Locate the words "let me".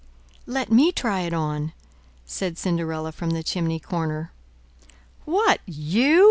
0.47-0.91